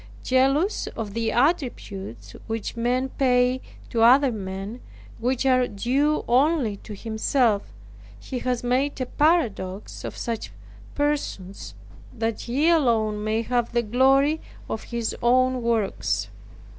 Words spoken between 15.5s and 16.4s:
works.